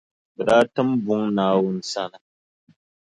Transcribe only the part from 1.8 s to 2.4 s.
sani.